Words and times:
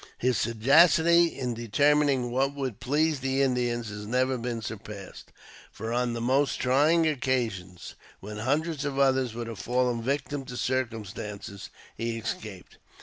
His 0.17 0.35
sagacity 0.35 1.25
in 1.37 1.53
determining 1.53 2.31
what 2.31 2.55
would 2.55 2.79
please 2.79 3.19
the 3.19 3.43
Indians 3.43 3.89
has 3.89 4.07
never 4.07 4.35
been 4.35 4.63
surpassed; 4.63 5.31
for 5.71 5.93
on 5.93 6.13
the 6.13 6.19
most 6.21 6.55
trying 6.55 7.05
occasions, 7.07 7.93
where 8.19 8.37
hundreds 8.41 8.83
of 8.83 8.97
others 8.97 9.35
would 9.35 9.45
have 9.45 9.59
fallen 9.59 10.01
victims 10.01 10.47
to 10.49 10.57
circumstances, 10.57 11.69
he 11.95 12.17
escaped. 12.17 12.77